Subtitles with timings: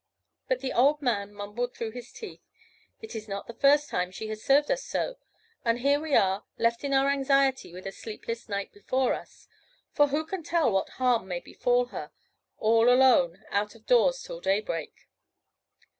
[0.47, 2.41] But the old man mumbled through his teeth:
[3.01, 5.17] "It is not the first time she has served us so.
[5.63, 9.47] And here are we, left in our anxiety with a sleepless night before us;
[9.91, 12.09] for who can tell what harm may befall her,
[12.57, 15.07] all alone out of doors till daybreak?"